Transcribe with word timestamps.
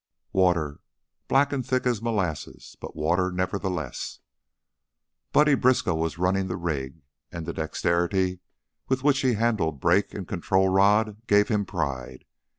Water! 0.33 0.79
Black 1.27 1.53
and 1.53 1.63
thick 1.63 1.85
as 1.85 2.01
molasses, 2.01 2.75
but 2.81 2.95
water 2.95 3.31
nevertheless. 3.31 4.19
Buddy 5.31 5.53
Briskow 5.53 5.93
was 5.93 6.17
running 6.17 6.47
the 6.47 6.55
rig, 6.57 7.03
and 7.31 7.45
the 7.45 7.53
dexterity 7.53 8.39
with 8.87 9.03
which 9.03 9.21
he 9.21 9.33
handled 9.35 9.79
brake 9.79 10.15
and 10.15 10.27
control 10.27 10.69
rod 10.69 11.21
gave 11.27 11.49
him 11.49 11.65
pride. 11.67 12.25